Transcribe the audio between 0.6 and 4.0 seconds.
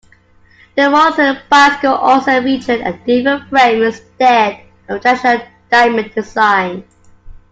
The Moulton bicycle also featured a different frame